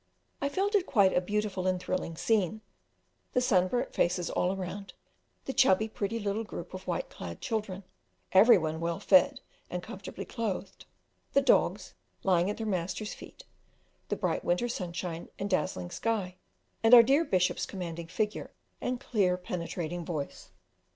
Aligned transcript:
I 0.41 0.49
felt 0.49 0.73
it 0.73 0.87
quite 0.87 1.15
a 1.15 1.21
beautiful 1.21 1.67
and 1.67 1.79
thrilling 1.79 2.15
scene; 2.17 2.61
the 3.33 3.39
sunburnt 3.39 3.93
faces 3.93 4.31
all 4.31 4.51
around, 4.51 4.93
the 5.45 5.53
chubby, 5.53 5.87
pretty 5.87 6.17
little 6.19 6.43
group 6.43 6.73
of 6.73 6.87
white 6.87 7.11
clad 7.11 7.39
children, 7.39 7.83
every 8.31 8.57
one 8.57 8.79
well 8.79 8.99
fed 8.99 9.41
and 9.69 9.83
comfortably 9.83 10.25
clothed, 10.25 10.85
the 11.33 11.39
dogs 11.43 11.93
lying 12.23 12.49
at 12.49 12.57
their 12.57 12.65
masters 12.65 13.13
feet, 13.13 13.43
the 14.09 14.15
bright 14.15 14.43
winter 14.43 14.67
sunshine 14.67 15.29
and 15.37 15.51
dazzling 15.51 15.91
sky, 15.91 16.37
and 16.81 16.95
our 16.95 17.03
dear 17.03 17.23
Bishops 17.23 17.67
commanding 17.67 18.07
figure 18.07 18.49
and 18.81 18.99
clear, 18.99 19.37
penetrating 19.37 20.03
voice! 20.03 20.49